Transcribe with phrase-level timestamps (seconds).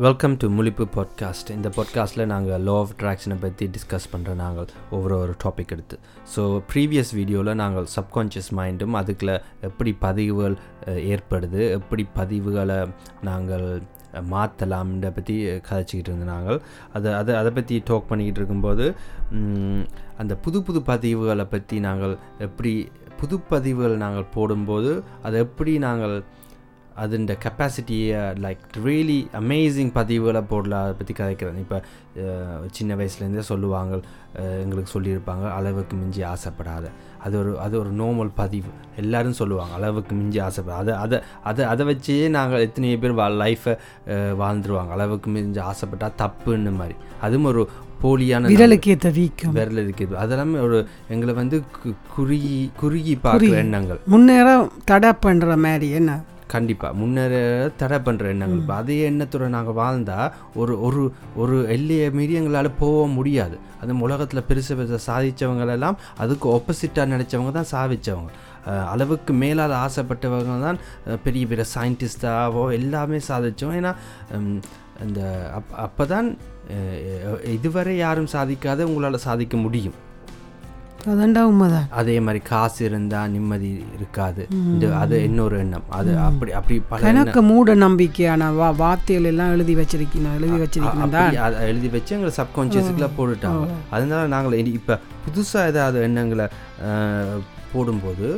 [0.00, 5.14] Welcome to முழிப்பு podcast இந்த பாட்காஸ்ட்டில் நாங்கள் லோ ஆஃப் அட்ராக்ஷனை பற்றி டிஸ்கஸ் பண்ணுற நாங்கள் ஒவ்வொரு
[5.18, 5.96] ஒரு டாபிக் எடுத்து.
[6.34, 10.54] ஸோ ப்ரீவியஸ் வீடியோவில் நாங்கள் சப்கான்ஷியஸ் மைண்டும் அதுக்குள்ள எப்படி பதிவுகள்
[11.12, 12.78] ஏற்படுது எப்படி பதிவுகளை
[13.22, 13.66] நாங்கள்
[14.30, 15.36] மாற்றலாம்ன்ற பற்றி
[15.68, 16.60] கதைச்சிக்கிட்டு இருந்தோம் நாங்கள்.
[16.92, 18.86] அதை அதை அதை பற்றி டாக் பண்ணிக்கிட்டு இருக்கும்போது
[20.18, 22.74] அந்த புது புது பதிவுகளை பற்றி நாங்கள் எப்படி
[23.20, 24.92] புது பதிவுகள் நாங்கள் போடும்போது
[25.22, 26.14] அதை எப்படி நாங்கள்
[26.98, 31.58] அதுண்ட கெப்பாசிட்டியை லைக் ரியலி அமேசிங் பதிவுகளை போடலாம் அதை பற்றி கதைக்கிறேன்.
[31.58, 31.82] இப்போ
[32.70, 34.00] சின்ன வயசுலேருந்தே சொல்லுவாங்க
[34.34, 36.90] எங்களுக்கு சொல்லியிருப்பாங்க அளவுக்கு மிஞ்சி ஆசைப்படாத.
[37.18, 38.68] அது ஒரு அது ஒரு நார்மல் பதிவு.
[38.96, 40.68] எல்லாரும் சொல்லுவாங்க அளவுக்கு மிஞ்சி ஆசைப்படாத.
[40.68, 43.78] அதை அதை அதை அதை வச்சே நாங்கள் எத்தனையோ பேர் வா லைஃப்பை
[44.08, 44.88] வாழ்ந்துருவாங்க.
[44.88, 46.94] அளவுக்கு மிஞ்சி ஆசைப்பட்டா தப்புன்னு மாதிரி.
[47.20, 47.68] அதுவும் ஒரு
[48.02, 49.54] போலியான விரலுக்கு ஏற்ற வீக்கம்.
[49.54, 53.18] அதெல்லாமே ஒரு எங்களை வந்து கு- குறுகி குறுகி.
[53.24, 54.00] பார்க்குற எண்ணங்கள்.
[54.06, 56.20] முன்னேற தடை பண்ற மாதிரி என்ன?
[56.54, 57.34] கண்டிப்பாக முன்னேற
[57.80, 58.60] தடை பண்ணுற எண்ணங்கள்.
[58.62, 61.02] இப்போ அதே எண்ணத்தோட நாங்கள் வாழ்ந்தால் ஒரு ஒரு
[61.42, 63.56] ஒரு எல்லையை மீறி எங்களால் போக முடியாது.
[63.82, 68.30] அந்த உலகத்தில் பெருசு பெருசு சாதித்தவங்களெல்லாம் அதுக்கு ஆப்போசிட்டாக நினச்சவங்க தான் சாதிச்சவங்க.
[68.70, 70.78] அஹ் அளவுக்கு மேலால் ஆசைப்பட்டவங்க தான்
[71.24, 73.92] பெரிய பெரிய சயின்டிஸ்டாவோ எல்லாமே சாதித்தோம் ஏன்னா
[75.04, 75.20] அந்த
[75.58, 76.28] அப் அப்போ தான்
[77.54, 79.96] இதுவரை யாரும் சாதிக்காத உங்களால் சாதிக்க முடியும்.
[81.10, 81.86] அதாண்டா உண்மைதான்.
[82.00, 84.42] அதே மாதிரி காசு இருந்தால் நிம்மதி இருக்காது.
[84.72, 85.86] இந்த அது இன்னொரு எண்ணம்.
[85.98, 91.90] அது அப்படி அப்படி பல எனக்கு மூட நம்பிக்கையான வா வார்த்தைகள் எல்லாம் எழுதி வச்சிருக்கணும் எழுதி அதை எழுதி
[91.96, 93.66] வச்சு எங்களை சப்கான்ஷியஸுக்குள்ள போட்டுட்டாங்க.
[93.96, 96.48] அதனால நாங்கள் இப்போ புதுசாக ஏதாவது எண்ணங்களை
[97.72, 98.28] போடும்போது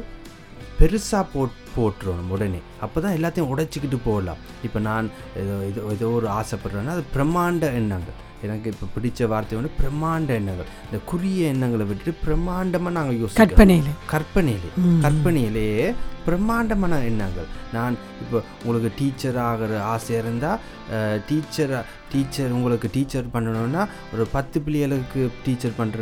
[0.79, 2.61] பெருசாக போட் போட்டுருவோம் உடனே.
[2.85, 5.07] அப்போ தான் எல்லாத்தையும் உடைச்சிக்கிட்டு போடலாம் இப்போ நான்
[5.43, 8.19] ஏதோ ஏதோ ஏதோ ஒரு ஆசைப்படுறேன்னா அது பிரம்மாண்ட எண்ணங்கள்.
[8.43, 10.71] எனக்கு இப்போ பிடிச்ச வார்த்தை வந்து பிரம்மாண்ட எண்ணங்கள்.
[10.85, 13.31] இந்த குறுகிய எண்ணங்களை விட்டுட்டு பிரம்மாண்டமாக நாங்கள் யோசிக்கிறோம்.
[13.35, 13.93] கற்பனையில்.
[14.11, 14.71] கற்பனையிலே.
[15.01, 15.95] கற்பனையிலேயே
[16.27, 17.49] பிரம்மாண்டமான எண்ணங்கள்.
[17.73, 20.61] நான் இப்போ உங்களுக்கு டீச்சர் ஆகிற ஆசை இருந்தால்
[21.29, 21.73] டீச்சர்
[22.13, 23.83] டீச்சர் உங்களுக்கு டீச்சர் பண்ணணும்னா
[24.15, 26.01] ஒரு பத்து பிள்ளைகளுக்கு டீச்சர் பண்ணுற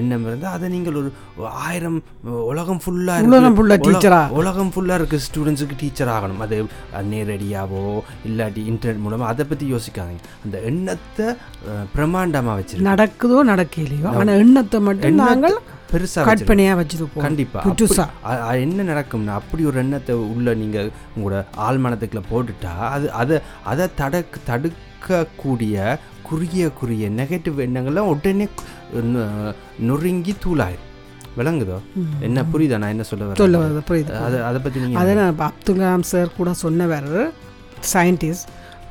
[0.00, 1.10] எண்ணம் இருந்தால் அதை நீங்கள் ஒரு
[1.64, 1.98] ஆயிரம்
[2.50, 3.56] உலகம் ஃபுல்லாக உலகம்
[3.86, 4.20] teacher ஆ.
[4.40, 6.42] உலகம் ஃபுல்லாக இருக்க ஸ்டூடெண்ட்ஸுக்கு டீச்சர் ஆகணும்.
[6.44, 6.56] அது
[7.10, 7.82] நேரடியாவோ
[8.28, 10.24] இல்லாட்டி இன்டர்நெட் மூலமாக அதை பற்றி யோசிக்காதீங்க.
[10.44, 11.28] அந்த எண்ணத்தை
[11.94, 15.56] பிரம்மாண்டமாக வச்சிருக்கேன் நடக்குதோ நடக்கலையோ ஆனா எண்ணத்தை மட்டும் நாங்கள்
[15.92, 17.20] பெருசாக கற்பனையா வச்சிருப்போம்.
[17.20, 17.64] கண்டிப்பா.
[17.64, 18.00] புதுசா.
[18.00, 23.38] அப்ப- அ- அ- என்ன நடக்கும்னா அப்படி ஒரு எண்ணத்தை உள்ள நீங்க உங்களோட ஆழ்மனத்துக்குள்ள போட்டுட்டா அது அதை
[23.64, 28.48] அதை தடுக்க தடுக்கக்கூடிய குறுகிய குறுகிய நெகட்டிவ் எண்ணங்கள்லாம் உடனே
[29.78, 30.86] நொறுங்கி தூளாயிரும்.
[31.38, 31.78] விளங்குதோ?
[32.20, 32.78] என்ன புரியுதா?
[32.78, 33.36] நான் என்ன சொல்ல வரேன்?
[33.36, 37.32] சொல்ல புரியுது அதை அதை பத்தி நீங்க அதை நான் அப்துல் கலாம் சார் கூட சொன்னவர்
[37.92, 38.48] சயின்டிஸ்ட்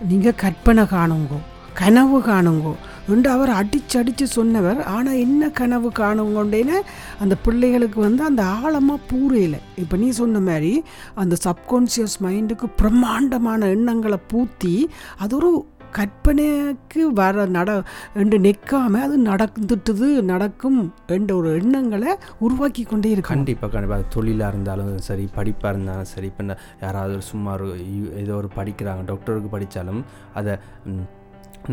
[0.07, 1.39] நீங்க கற்பனை காணுங்கோ.
[1.79, 2.73] கனவு காணுங்கோ.
[3.13, 4.79] என்று அவர் அடிச்சு அடித்து சொன்னவர்.
[4.87, 6.77] ஆனால் என்ன கனவு காணுங்கொண்டேன்னு
[7.19, 10.73] அந்த பிள்ளைகளுக்கு வந்து அந்த ஆழமாக பூரையில் இப்போ நீ சொன்ன மாதிரி
[11.15, 14.75] அந்த சப்கான்ஷியஸ் மைண்டுக்கு பிரம்மாண்டமான எண்ணங்களை பூத்தி
[15.17, 15.51] அது ஒரு
[15.97, 17.69] கற்பனைக்கு வர நட
[18.13, 24.91] என்று நிற்காம அது நடந்துட்டுது நடக்கும் என்ற ஒரு எண்ணங்களை உருவாக்கி கொண்டே இருக்கு கண்டிப்பாக கண்டிப்பாக தொழிலாக இருந்தாலும்
[24.99, 27.69] சரி படிப்பாக இருந்தாலும் சரி இப்போ யாராவது சும்மா ஒரு
[28.15, 30.03] ஏதோ ஒரு படிக்கிறாங்க டாக்டருக்கு படித்தாலும்
[30.33, 30.55] அதை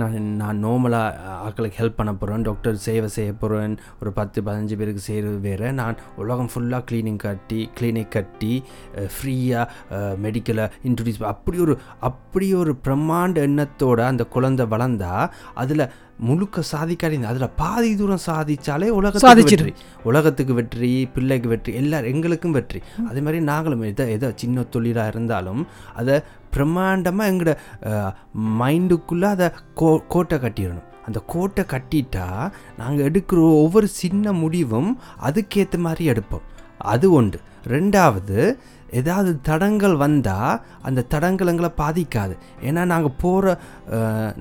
[0.01, 5.03] நான் நான் நார்மலாக ஆட்களுக்கு ஹெல்ப் பண்ண போகிறேன் டாக்டர் சேவை செய்ய போகிறேன் ஒரு பத்து பதினஞ்சு பேருக்கு
[5.09, 5.69] செய்கிறது வேறு.
[5.73, 8.55] நான் உலகம் ஃபுல்லாக க்ளீனிங் கட்டி கிளினிக் கட்டி
[9.15, 9.67] ஃப்ரீயாக
[10.25, 15.15] மெடிக்கலை இன்ட்ரடியூஸ் அப்படி ஒரு அப்படி ஒரு பிரம்மாண்ட எண்ணத்தோட அந்த குழந்தை வளர்ந்தா
[15.55, 15.87] அதில்
[16.29, 19.69] முழுக்க சாதிக்காடி அதில் பாதி தூரம் சாதிச்சாலே உலகத்துக்கு சாதிச்சிடும்.
[19.71, 19.85] வெற்றி.
[20.03, 22.81] உலகத்துக்கு வெற்றி பிள்ளைக்கு வெற்றி எல்லாரும் எங்களுக்கும் வெற்றி.
[23.09, 25.63] அதே மாதிரி நாங்களும் எதை எதோ சின்ன தொழிலாக இருந்தாலும்
[25.95, 26.17] அதை
[26.57, 27.55] பிரம்மாண்டமாக எங்களோட
[28.61, 32.29] மைண்டுக்குள்ளே அதை கோ கோட்டை கட்டிடணும் அந்த கோட்டை கட்டிட்டா
[32.79, 34.89] நாங்கள் எடுக்கிற ஒவ்வொரு சின்ன முடிவும்
[35.27, 36.47] அதுக்கேற்ற மாதிரி எடுப்போம்.
[36.93, 37.39] அது ஒன்று.
[37.75, 38.39] ரெண்டாவது
[38.99, 42.35] ஏதாவது தடங்கள் வந்தால் அந்த தடங்கள் எங்களை பாதிக்காது.
[42.67, 43.55] ஏன்னா நாங்கள் போகிற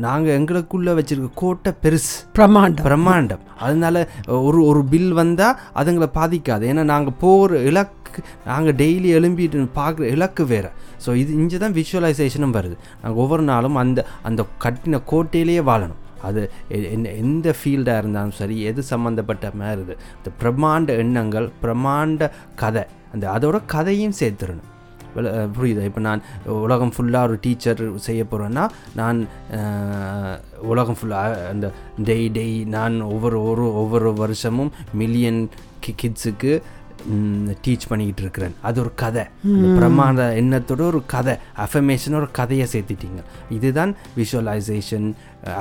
[0.06, 2.14] நாங்கள் எங்களுக்குள்ளே வச்சிருக்க கோட்டை பெருசு.
[2.36, 2.86] பிரம்மாண்டம்.
[2.90, 3.44] பிரம்மாண்டம்.
[3.60, 4.08] அதனால
[4.48, 6.64] ஒரு ஒரு பில் வந்தால் அதுங்களை பாதிக்காது.
[6.72, 8.05] ஏன்னா நாங்கள் போகிற இலக்கு
[8.46, 10.70] நாங்கள் டெய்லி எழும்பிட்டு பார்க்குற இலக்கு வேறு.
[11.06, 12.76] ஸோ இது இங்கே தான் விஷுவலைசேஷனும் வருது.
[13.04, 16.02] நாங்கள் ஒவ்வொரு நாளும் அந்த அந்த கட்டின கோட்டையிலேயே வாழணும்.
[16.22, 22.30] அது எ- என்ன எந்த ஃபீல்டாக இருந்தாலும் சரி எது சம்மந்தப்பட்ட மாதிரி இது இந்த பிரம்மாண்ட எண்ணங்கள் பிரம்மாண்ட
[22.56, 22.84] கதை
[23.14, 24.70] அந்த அதோட கதையும் சேர்த்துடணும்.
[25.16, 25.84] புரியுது புரியுதா?
[25.84, 28.64] இப்போ நான் உலகம் ஃபுல்லாக ஒரு டீச்சர் செய்ய போகிறேன்னா
[28.96, 29.20] நான்
[30.62, 31.68] உலகம் ஃபுல்லாக அந்த
[32.04, 36.52] டெய் டெய் நான் ஒவ்வொரு ஒரு ஒவ்வொரு வருஷமும் மில்லியன் கி கிட்ஸுக்கு
[37.66, 39.24] டீச் பண்ணிக்கிட்டு இருக்கிறேன் அது ஒரு கதை.
[39.78, 41.36] பிரமாத எண்ணத்தோட ஒரு கதை.
[41.66, 43.22] அஃபர்மேஷன் ஒரு கதையை சேர்த்துட்டீங்க.
[43.58, 45.08] இதுதான் விஷுவலைசேஷன்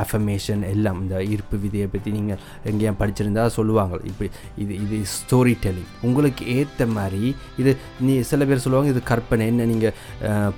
[0.02, 0.98] அஃபர்மேஷன் எல்லாம்.
[1.04, 3.94] இந்த ஈர்ப்பு விதியை பற்றி நீங்கள் எங்கேயும் படிச்சிருந்தா சொல்லுவாங்க.
[4.10, 4.30] இப்படி
[4.64, 7.22] இது இது ஸ்டோரி டெல்லிங் உங்களுக்கு ஏற்ற மாதிரி
[7.62, 7.72] இது
[8.06, 9.46] நீ சில பேர் சொல்லுவாங்க இது கற்பனை.
[9.52, 9.96] என்ன நீங்கள்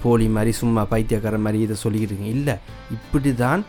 [0.04, 2.56] போலி மாதிரி சும்மா பைத்தியக்கார மாதிரி இதை சொல்லிக்கிட்டு இல்லை
[2.98, 3.62] இப்படி தான்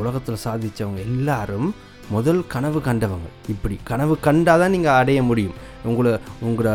[0.00, 1.68] உலகத்தில் சாதித்தவங்க எல்லாரும்
[2.14, 3.28] முதல் கனவு கண்டவங்க.
[3.52, 5.56] இப்படி கனவு கண்டாதான் நீங்கள் அடைய முடியும்.
[5.88, 6.12] உங்களை
[6.46, 6.70] உங்களோட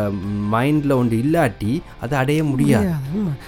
[0.52, 1.72] மைண்டில் ஒன்று இல்லாட்டி
[2.04, 2.92] அதை அடைய முடியாது.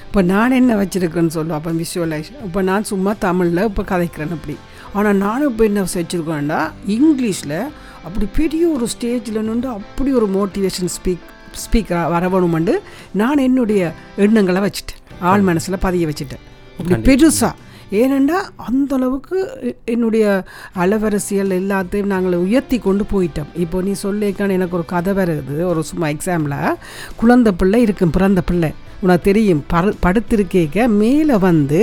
[0.07, 4.57] இப்போ நான் என்ன வச்சுருக்கேன்னு சொல்லுவோம் அப்போ விஷுவலைஸ் இப்போ நான் சும்மா தமிழில் இப்போ கதைக்கிறேன் அப்படி.
[4.97, 6.61] ஆனால் நானும் இப்போ என்ன வச்சுருக்கேன்னா
[6.97, 7.59] இங்கிலீஷில்
[8.07, 11.25] அப்படி பெரிய ஒரு ஸ்டேஜில் நின்று அப்படி ஒரு மோட்டிவேஷன் ஸ்பீக்
[11.63, 12.75] ஸ்பீக்கராக வரவணுமெண்டு
[13.21, 13.83] நான் என்னுடைய
[14.25, 15.01] எண்ணங்களை வச்சுட்டேன்.
[15.31, 16.43] ஆள் மனசில் பதிய வச்சுட்டேன்.
[16.79, 17.53] அப்படி பெருசாக
[17.91, 18.39] ஏனெண்டா
[18.69, 19.39] அந்தளவுக்கு
[19.85, 20.45] என்னுடைய
[20.77, 23.51] அலவரசியல் எல்லாத்தையும் நாங்கள் உயர்த்தி கொண்டு போயிட்டோம்.
[23.55, 26.77] இப்போ நீ சொல்லிக்கான எனக்கு ஒரு கதை வருது ஒரு சும்மா எக்ஸாமில்
[27.17, 28.75] குழந்தை பிள்ளை இருக்கும் பிறந்த பிள்ளை.
[29.03, 31.81] உனக்கு தெரியும் பரு படுத்திருக்கேக்க மேலே வந்து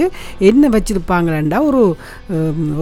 [0.49, 1.57] என்ன வச்சுருப்பாங்களேண்டா?
[1.69, 1.81] ஒரு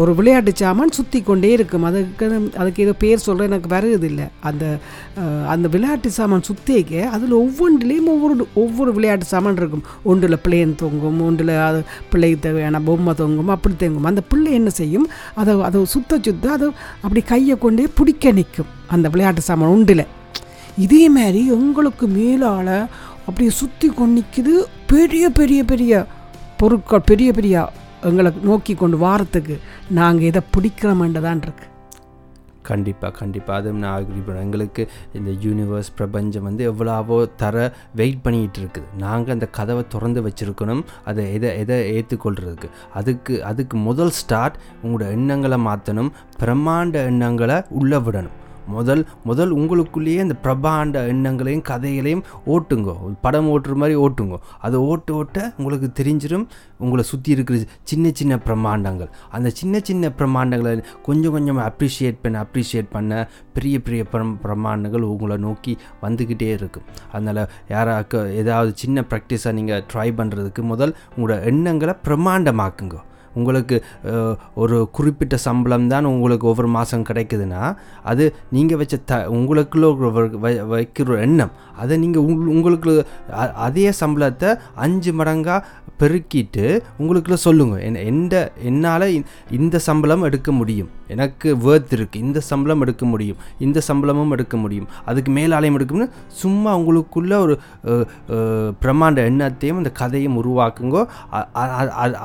[0.01, 1.85] ஒரு விளையாட்டு சாமான் சுற்றி கொண்டே இருக்கும்.
[1.89, 2.25] அதுக்கு
[2.61, 4.65] அதுக்கு ஏதோ பேர் சொல்கிற எனக்கு வருது இல்லை அந்த
[5.53, 9.85] அந்த விளையாட்டு சாமான் சுற்றிக்க அதில் ஒவ்வொன்றிலையும் ஒவ்வொரு ஒவ்வொரு விளையாட்டு சாமான் இருக்கும்.
[10.11, 11.81] ஒன்றில் பிளேன் தொங்கும் ஒன்றில் அது
[12.13, 14.09] பிள்ளைக்கு தேவையான பொம்மை தொங்கும் அப்படி தொங்கும்.
[14.11, 15.09] அந்த பிள்ளை என்ன செய்யும்?
[15.41, 16.69] அதை அதை சுத்த சுத்த அதை
[17.03, 18.71] அப்படி கையை கொண்டே பிடிக்க நிற்கும்.
[18.95, 20.05] அந்த விளையாட்டு சாமான் உண்டில்
[20.83, 22.69] இதே மாதிரி உங்களுக்கு மேலால்
[23.25, 24.23] அப்படியே சுற்றி கொண்டு
[24.87, 26.05] பெரிய பெரிய பெரிய
[26.57, 27.69] பொருட்கள் பெரிய பெரிய
[28.03, 29.59] எங்களை நோக்கி கொண்டு வாரத்துக்கு
[29.89, 31.65] நாங்கள் இதை பிடிக்கிறோமென்றதான் இருக்கு.
[32.69, 34.83] கண்டிப்பாக கண்டிப்பாக அதுவும் நான் அக்ரி பண்ணேன் எங்களுக்கு
[35.13, 38.89] இந்த யூனிவர்ஸ் பிரபஞ்சம் வந்து எவ்வளவோ தர வெயிட் பண்ணிகிட்டு இருக்குது.
[38.97, 40.83] நாங்கள் அந்த கதவை திறந்து வச்சுருக்கணும்.
[41.05, 48.37] அதை எதை எதை ஏற்றுக்கொள்கிறதுக்கு அதுக்கு அதுக்கு முதல் ஸ்டார்ட் உங்களோட எண்ணங்களை மாற்றணும் பிரம்மாண்ட எண்ணங்களை உள்ளே விடணும்.
[48.67, 52.93] முதல் முதல் உங்களுக்குள்ளேயே அந்த பிரபாண்ட எண்ணங்களையும் கதைகளையும் ஓட்டுங்க.
[53.21, 54.37] படம் ஓட்டுற மாதிரி ஓட்டுங்க.
[54.59, 56.45] அதை ஓட்ட ஓட்ட உங்களுக்கு தெரிஞ்சிடும்
[56.77, 62.89] உங்களை சுற்றி இருக்கிற சின்ன சின்ன பிரம்மாண்டங்கள் அந்த சின்ன சின்ன பிரம்மாண்டங்களை கொஞ்சம் கொஞ்சம் அப்ரிஷியேட் பண்ண அப்ரிஷியேட்
[62.91, 66.83] பண்ண பெரிய பெரிய பிரம் பிரம்மாண்டங்கள் உங்களை நோக்கி வந்துக்கிட்டே இருக்கும்.
[67.11, 72.97] அதனால் யாராக்க ஏதாவது சின்ன ப்ராக்டிஸாக நீங்கள் ட்ரை பண்ணுறதுக்கு முதல் உங்களோட எண்ணங்களை பிரம்மாண்டமாக்குங்க
[73.39, 73.77] உங்களுக்கு
[74.61, 77.63] ஒரு குறிப்பிட்ட சம்பளம் தான் உங்களுக்கு ஒவ்வொரு மாதம் கிடைக்குதுன்னா
[78.11, 78.25] அது
[78.57, 79.87] நீங்கள் வச்ச த உங்களுக்குள்ள
[80.75, 81.53] வைக்கிற எண்ணம்.
[81.81, 82.25] அதை நீங்கள்
[82.55, 82.93] உங்களுக்கு
[83.67, 84.49] அதே சம்பளத்தை
[84.85, 85.59] அஞ்சு மடங்காக
[86.01, 86.65] பெருக்கிட்டு
[87.01, 88.35] உங்களுக்குள்ள என் எந்த
[88.69, 89.05] என்னால்
[89.57, 90.89] இந்த சம்பளம் எடுக்க முடியும்.
[91.13, 93.39] எனக்கு வேர்த் இருக்குது இந்த சம்பளம் எடுக்க முடியும்.
[93.65, 94.87] இந்த சம்பளமும் எடுக்க முடியும்.
[95.09, 96.07] அதுக்கு மேலாலையும் எடுக்கும்னு
[96.41, 97.55] சும்மா உங்களுக்குள்ள ஒரு
[98.83, 101.01] பிரம்மாண்ட எண்ணத்தையும் அந்த கதையும் உருவாக்குங்கோ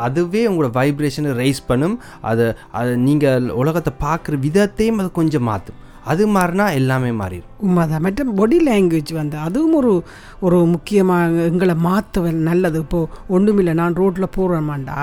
[0.07, 2.01] அதுவே உங்களோட வைப்ரேஷனை ரைஸ் பண்ணும்.
[2.21, 5.85] அதை அதை நீங்கள் உலகத்தை பார்க்குற விதத்தையும் அது கொஞ்சம் மாற்றும்.
[6.05, 7.53] அது மாறினா எல்லாமே மாறிடும்.
[7.59, 8.03] உண்மைதான்.
[8.03, 9.93] மற்றும் பாடி லாங்குவேஜ் வந்து அதுவும் ஒரு
[10.41, 12.79] ஒரு முக்கியமாக எங்களை மாற்ற நல்லது.
[12.79, 14.99] இப்போது ஒன்றுமில்லை நான் ரோட்டில் போகிறோமாண்டா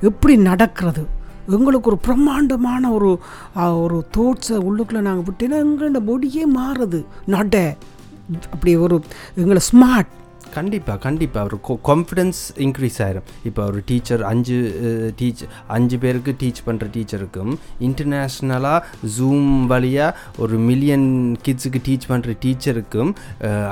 [0.00, 1.04] எப்படி நடக்கிறது?
[1.56, 3.10] எங்களுக்கு ஒரு பிரம்மாண்டமான ஒரு
[3.84, 7.04] ஒரு தோட்ஸை உள்ளுக்குள்ளே நாங்கள் விட்டேன்னா எங்களோட பொடியே மாறுது.
[7.26, 7.76] நட.
[8.52, 8.96] அப்படி ஒரு
[9.34, 10.10] எங்களை ஸ்மார்ட்
[10.54, 13.26] கண்டிப்பாக கண்டிப்பாக ஒரு கான்ஃபிடென்ஸ் இன்க்ரீஸ் ஆயிரும்.
[13.48, 14.56] இப்போ ஒரு டீச்சர் அஞ்சு
[15.20, 15.42] டீச்
[15.76, 17.52] அஞ்சு பேருக்கு டீச் பண்ணுற டீச்சருக்கும்
[17.88, 18.80] இன்டர்நேஷ்னலாக
[19.16, 21.08] ஜூம் வழியாக ஒரு மில்லியன்
[21.46, 23.12] கிட்ஸுக்கு டீச் பண்ணுற டீச்சருக்கும்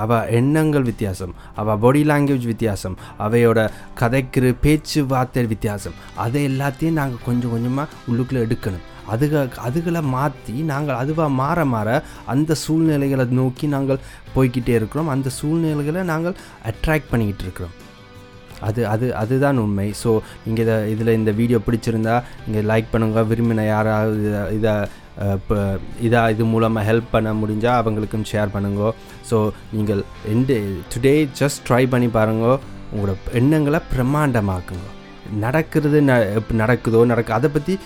[0.02, 1.34] அவள் எண்ணங்கள் வித்தியாசம்.
[1.62, 2.99] அவள் பாடி லாங்குவேஜ் வித்தியாசம்.
[3.26, 3.69] அவையோட
[4.00, 5.96] கதைக்கிற பேச்சு வார்த்தை வித்தியாசம்.
[6.25, 8.84] அதை எல்லாத்தையும் நாங்கள் கொஞ்சம் கொஞ்சமாக உள்ளுக்குள்ளே எடுக்கணும்.
[9.14, 11.88] அதுக அதுகளை மாற்றி நாங்கள் அதுவாக மாற மாற
[12.34, 14.04] அந்த சூழ்நிலைகளை நோக்கி நாங்கள்
[14.34, 15.10] போய்கிட்டே இருக்கிறோம்.
[15.14, 16.38] அந்த சூழ்நிலைகளை நாங்கள்
[16.70, 17.74] அட்ராக்ட் பண்ணிக்கிட்டு இருக்கிறோம்.
[18.66, 19.88] அது அது அதுதான் உண்மை.
[20.02, 20.10] ஸோ
[20.44, 22.14] நீங்கள் இதை இதில் இந்த வீடியோ பிடிச்சிருந்தா
[22.46, 23.22] நீங்கள் லைக் பண்ணுங்க.
[23.32, 24.75] விரும்பின யாராவது இதை இதை
[25.36, 25.56] இப்போ
[26.06, 28.90] இதாக இது மூலமாக ஹெல்ப் பண்ண முடிஞ்சால் அவங்களுக்கும் ஷேர் பண்ணுங்க.
[29.30, 29.36] ஸோ
[29.76, 30.02] நீங்கள்
[30.34, 30.58] எந்த
[30.94, 32.46] டுடே ஜஸ்ட் ட்ரை பண்ணி பாருங்க.
[32.92, 34.88] உங்களோட எண்ணங்களை பிரம்மாண்டமாக்குங்க.
[35.33, 36.12] நடக்கிறது ந
[36.56, 37.78] நடக்குதோ நடக்க அதை பற்றி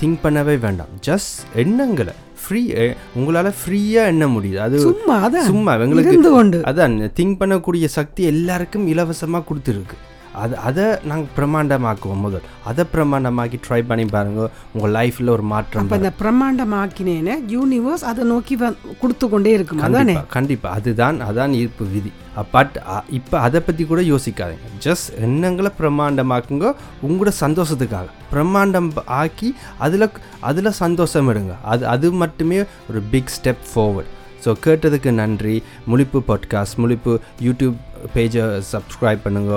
[0.00, 0.88] திங்க் பண்ணவே வேண்டாம்.
[1.06, 2.12] ஜஸ்ட் எண்ணங்களை
[2.42, 2.74] ஃப்ரீ
[3.14, 4.56] உங்களால் ஃப்ரீயாக எண்ண முடியுது.
[4.56, 6.32] அது சும்மா சும்மா எங்களுக்கு
[6.70, 9.96] அதான் திங்க் பண்ணக்கூடிய சக்தி எல்லாருக்கும் இலவசமாக கொடுத்துருக்கு.
[10.42, 12.44] அது அதை நாங்கள் பிரம்மாண்டமாக்குவோம் முதல்.
[12.70, 14.42] அதை பிரம்மாண்டமாக்கி ட்ரை பண்ணி பாருங்க.
[14.74, 18.56] உங்கள் லைஃப்பில் ஒரு மாற்றம் அப்போ இந்த பிரம்மாண்டமாக்கினேன்னு யூனிவர்ஸ் அதை நோக்கி
[19.02, 20.16] கொடுத்து கொண்டே இருக்கும் அதானே?
[20.36, 22.12] கண்டிப்பாக அதுதான் அதான் ஈர்ப்பு விதி.
[22.56, 22.74] பட்
[23.18, 24.66] இப்போ அதை பற்றி கூட யோசிக்காதீங்க.
[24.86, 26.66] ஜஸ்ட் எண்ணங்களை பிரம்மாண்டமாக்குங்க
[27.06, 28.08] உங்களோட சந்தோஷத்துக்காக.
[28.34, 28.90] பிரம்மாண்டம்
[29.22, 29.50] ஆக்கி
[29.86, 30.08] அதில்
[30.50, 31.56] அதில் சந்தோஷம் எடுங்க.
[31.72, 34.12] அது அது மட்டுமே ஒரு பிக் ஸ்டெப் ஃபார்வர்ட்
[34.44, 35.54] ஸோ கேட்டதுக்கு நன்றி.
[35.90, 37.12] முழிப்பு பாட்காஸ்ட் முழிப்பு
[37.46, 37.76] யூடியூப்
[38.14, 39.54] பேஜை சப்ஸ்கிரைப் பண்ணுங்க.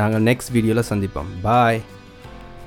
[0.00, 1.30] நாங்கள் நெக்ஸ்ட் வீடியோவில் சந்திப்போம்.
[1.42, 1.80] பாய்